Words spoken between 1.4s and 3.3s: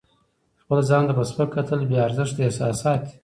کتل بې ارزښته احساسات دي.